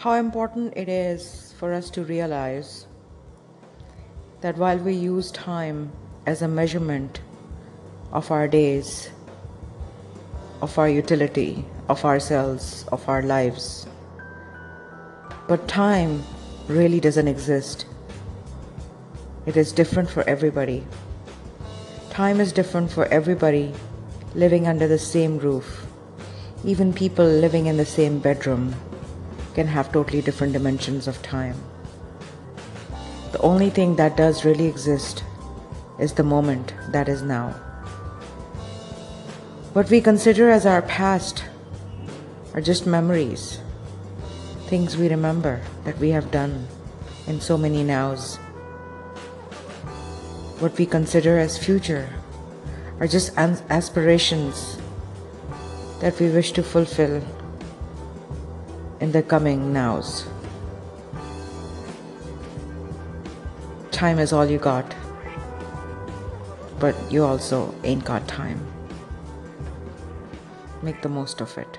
how 0.00 0.14
important 0.14 0.72
it 0.78 0.88
is 0.88 1.52
for 1.58 1.74
us 1.74 1.90
to 1.90 2.02
realize 2.02 2.86
that 4.40 4.56
while 4.56 4.78
we 4.78 4.94
use 4.94 5.30
time 5.30 5.92
as 6.24 6.40
a 6.40 6.48
measurement 6.48 7.20
of 8.10 8.30
our 8.30 8.48
days, 8.48 9.10
of 10.62 10.78
our 10.78 10.88
utility, 10.88 11.62
of 11.90 12.02
ourselves, 12.06 12.86
of 12.90 13.06
our 13.10 13.20
lives, 13.20 13.86
but 15.46 15.68
time 15.68 16.22
really 16.66 16.98
doesn't 16.98 17.28
exist. 17.28 17.84
It 19.44 19.58
is 19.58 19.70
different 19.70 20.08
for 20.08 20.22
everybody. 20.22 20.86
Time 22.08 22.40
is 22.40 22.52
different 22.52 22.90
for 22.90 23.04
everybody 23.08 23.74
living 24.34 24.66
under 24.66 24.88
the 24.88 24.98
same 24.98 25.36
roof. 25.36 25.84
Even 26.64 26.90
people 26.90 27.26
living 27.26 27.66
in 27.66 27.76
the 27.76 27.84
same 27.84 28.18
bedroom 28.18 28.74
can 29.54 29.66
have 29.66 29.92
totally 29.92 30.22
different 30.22 30.52
dimensions 30.52 31.08
of 31.08 31.22
time. 31.22 31.56
The 33.32 33.40
only 33.40 33.70
thing 33.70 33.96
that 33.96 34.16
does 34.16 34.44
really 34.44 34.66
exist 34.66 35.24
is 35.98 36.12
the 36.12 36.22
moment 36.22 36.74
that 36.88 37.08
is 37.08 37.22
now. 37.22 37.50
What 39.72 39.88
we 39.88 40.00
consider 40.00 40.50
as 40.50 40.66
our 40.66 40.82
past 40.82 41.44
are 42.54 42.60
just 42.60 42.86
memories, 42.86 43.60
things 44.66 44.96
we 44.96 45.08
remember 45.08 45.60
that 45.84 45.98
we 45.98 46.10
have 46.10 46.30
done 46.30 46.66
in 47.26 47.40
so 47.40 47.56
many 47.56 47.84
nows. 47.84 48.36
What 50.58 50.76
we 50.76 50.86
consider 50.86 51.38
as 51.38 51.56
future 51.56 52.08
are 52.98 53.06
just 53.06 53.36
aspirations 53.38 54.78
that 56.00 56.18
we 56.18 56.28
wish 56.30 56.52
to 56.52 56.62
fulfill 56.62 57.22
in 59.00 59.12
the 59.12 59.22
coming 59.22 59.72
nows. 59.72 60.26
Time 63.90 64.18
is 64.18 64.32
all 64.32 64.46
you 64.46 64.58
got, 64.58 64.94
but 66.78 66.94
you 67.10 67.24
also 67.24 67.74
ain't 67.82 68.04
got 68.04 68.26
time. 68.28 68.60
Make 70.82 71.02
the 71.02 71.08
most 71.08 71.40
of 71.40 71.56
it. 71.58 71.78